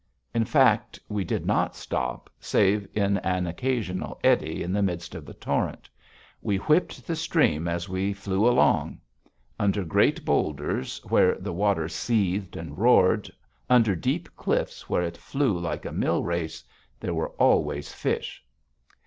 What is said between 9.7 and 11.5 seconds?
great boulders, where